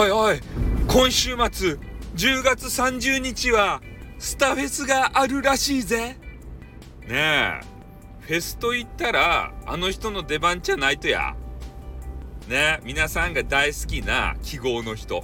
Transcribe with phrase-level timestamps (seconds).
[0.00, 0.40] おいおい、
[0.88, 1.76] 今週末、
[2.16, 3.82] 10月30日は、
[4.18, 6.16] スタフェスがあるらしいぜ。
[7.06, 7.60] ねえ、
[8.20, 11.34] フェスと言ったら、あの人の出番じゃないとや。
[12.48, 15.22] ね皆さんが大好きな記号の人。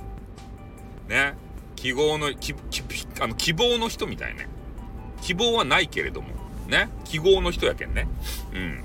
[1.09, 1.37] ね
[1.75, 2.83] 記号の、き、き、
[3.19, 4.47] あの、希望の人みたいね。
[5.23, 6.29] 希望はないけれども。
[6.69, 8.09] ね記号の人やけんね。
[8.53, 8.85] うん。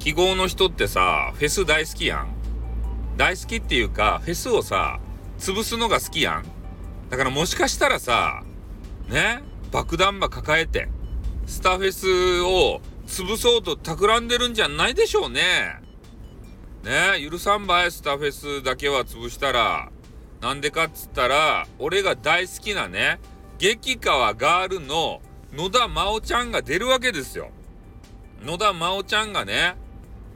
[0.00, 2.41] 記号の人ってさ、フェス大好きやん。
[3.22, 4.98] 大好きっていうか、フェスをさ、
[5.38, 6.44] 潰すのが好きやん。
[7.08, 8.42] だからもしかしたらさ、
[9.08, 10.88] ね、爆弾魔抱えて、
[11.46, 15.40] スターフェスを潰そうと企んでるんじゃないでしょうね。
[16.82, 19.92] ね、許さんばい、スターフェスだけは潰したら。
[20.40, 23.20] なんでかっつったら、俺が大好きなね、
[23.56, 27.52] 激川ガールの野田真央ちゃんが出るわけですよ。
[28.44, 29.76] 野田真央ちゃんがね、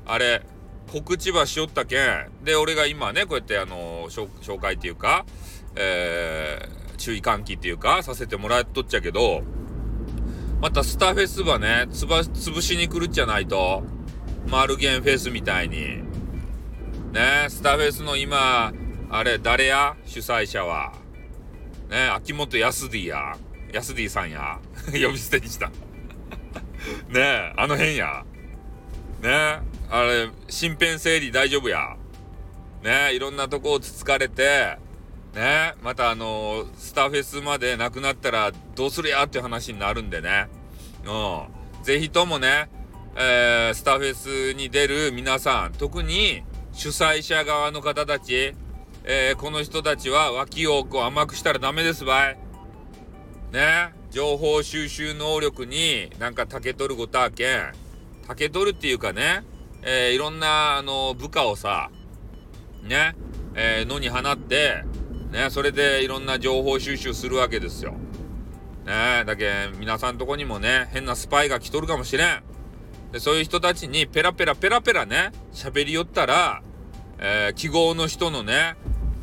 [0.07, 0.47] あれ、
[0.93, 2.45] 告知ばしよったけん。
[2.45, 5.27] で、俺が今ね、こうやってあの、紹介っていうか、
[5.75, 9.43] えー、注意喚起っていうか、させてもらっとっちゃけど、
[10.61, 13.83] またスターフェスばね、つば、潰しに来るっちゃないと、
[14.49, 16.03] マルゲンフェスみたいに。
[17.13, 18.73] ね、スターフェスの今、
[19.11, 19.97] あれ、誰や？
[20.05, 20.93] 主催者は。
[21.91, 23.37] ね、秋元康 D や。
[23.73, 24.59] 康 D さんや。
[24.93, 25.69] 呼び捨てにした。
[27.09, 28.25] ねえ、あの辺や。
[29.23, 31.97] ねえ、あれ、身辺整理大丈夫や。
[32.83, 34.79] ねいろんなとこをつつかれて、
[35.35, 40.49] ねまたあのー、スターフェスまでなくなったらどうするやっていう話になるんでね。
[41.05, 41.85] うん。
[41.85, 42.69] ぜひともね、
[43.17, 46.43] えー、スターフェスに出る皆さん、特に
[46.73, 48.55] 主催者側の方たち、
[49.05, 52.39] えー、この人たちは脇をこう甘くしたらダメですばい。
[53.53, 57.73] ね情報収集能力になんか竹取ることあけん。
[58.27, 59.45] 竹取るっていうかね、
[59.89, 61.91] えー、いろんな、あの、部下をさ、
[62.83, 63.15] ね、
[63.55, 64.83] えー、野に放って、
[65.31, 67.95] ね、それでいろんな情報収集するわけですよ。
[68.85, 72.43] ね、だけ皆さんとこにもね、変なスパイが来とるかもしれん。
[73.13, 76.63] で、そういう人たちにペラペラペラペラね、喋りよったら、
[77.19, 78.75] えー、記号の人のね、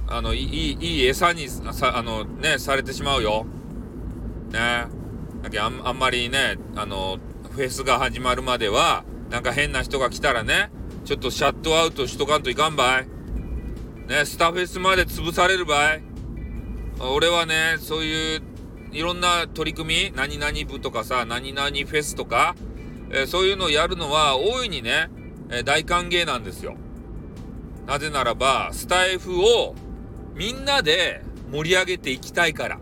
[0.07, 3.45] あの、いい、いい餌にさ、あの、ね、されてしまうよ。
[4.49, 4.85] ね。
[5.41, 7.19] だけあんあんまりね、あの、
[7.51, 10.69] フェスが始まるまでは、なんか変な人が来たらね、
[11.05, 13.07] ちょっとシャットアウトしとかんといかんばい。
[14.07, 16.03] ね、スタフェスまで潰されるばい。
[16.99, 18.43] 俺はね、そういう、
[18.91, 22.55] いろんな取り組み、何々部とかさ、何々フェスとか、
[23.09, 25.09] えー、そういうのをやるのは大いにね、
[25.49, 26.75] えー、大歓迎なんですよ。
[27.87, 29.73] なぜならば、スタイフを
[30.35, 32.79] みんなで盛り上げていきたいから。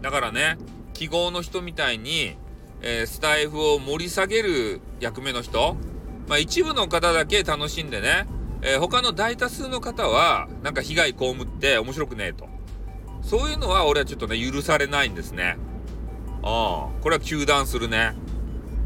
[0.00, 0.56] だからね、
[0.94, 2.38] 記号の人みたいに、
[2.86, 5.76] えー、スタイフを盛り下げる役目の人、
[6.28, 8.26] まあ、一部の方だけ楽しんでね、
[8.60, 12.46] えー、他の大多数の方はなんか被害被って面白くねえと。
[13.22, 15.56] そういうのは俺はちょっとね、許されないんですね。
[16.42, 18.14] ああ、これは糾弾するね。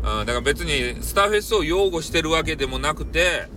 [0.05, 3.49] うん、だから別にスターフェスを擁護してるわけでもなくて、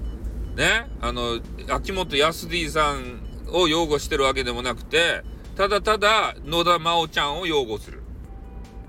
[0.56, 3.22] ね、あの、秋元康 D さん
[3.54, 5.22] を擁護してるわけでもなくて、
[5.56, 8.02] ただただ野田真央ちゃんを擁護する。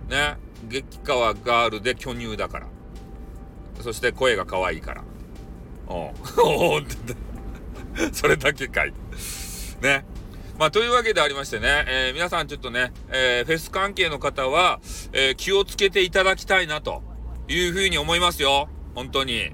[0.08, 0.38] ね。
[0.68, 2.66] 激川ガールで巨乳だから。
[3.80, 5.04] そして声が可愛いから。
[5.88, 6.80] おお
[8.12, 8.92] それだけかい。
[9.80, 10.04] ね。
[10.58, 14.80] まあ、というわけでありましてね、えー、皆さんちょっとね、えー、フェス関係の方は、
[15.12, 17.02] えー、気をつけていただきたいな、と
[17.48, 18.68] いうふうに思いますよ。
[18.94, 19.50] 本当に。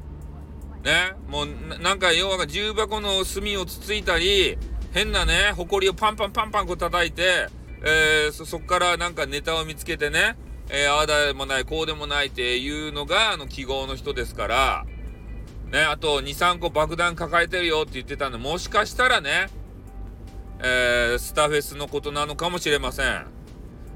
[0.84, 1.12] ね。
[1.28, 1.48] もう、
[1.80, 4.58] なんか、要は重箱の隅をつついたり、
[4.92, 7.46] 変なね、埃をパンパンパンパンこう叩いて、
[7.82, 10.36] えー、そ、そっからなんかネタを見つけてね、
[10.71, 14.87] えー、ああでもない、こうでもないっていうのが、あの、記号の人ですから、
[15.71, 19.49] ね、あと、2、3個爆弾抱えてるよって言ってたんで、もしかしたらね、
[20.61, 23.27] えー、スタフェスのことなのかもしれません。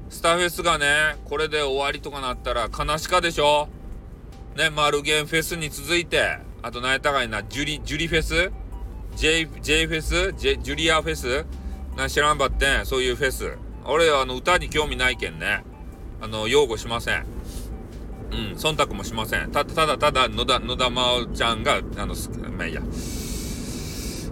[0.09, 3.67] スタフェスがね、これで終わりとかなったら悲しかでしょ
[4.55, 8.51] ね、マルゲンフェスに続いて、あと何やったかいな、ジュリ、ジュリフェス
[9.15, 10.31] ?J、J フェス？
[10.33, 11.45] ジジュリアフェス？
[11.97, 13.57] な知らんばってん、そういうフェス。
[13.85, 15.63] 俺はあの歌に興味ないけんね。
[16.23, 17.25] あの、擁護しません。
[18.31, 19.51] うん、忖度もしません。
[19.51, 22.15] た、ただただ、野田、野田真央ちゃんが、あの、
[22.57, 22.79] まあいいや。
[22.79, 22.85] ウ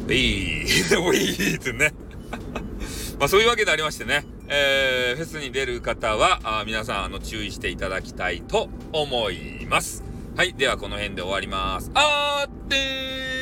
[0.06, 1.94] ィー、ウィーってね。
[3.20, 10.06] まあそういうわけでありましてね、えー、フェスに出る方は、あ皆さん、あの、注意していただきたいと思います。
[10.38, 11.92] はい、ではこの辺で終わります。
[11.94, 13.41] あーってー